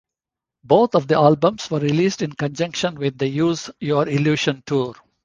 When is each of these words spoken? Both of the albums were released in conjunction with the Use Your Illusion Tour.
Both 0.63 0.95
of 0.95 1.07
the 1.07 1.13
albums 1.13 1.69
were 1.69 1.77
released 1.79 2.23
in 2.23 2.31
conjunction 2.33 2.95
with 2.97 3.19
the 3.19 3.27
Use 3.27 3.69
Your 3.79 4.07
Illusion 4.07 4.63
Tour. 4.65 4.95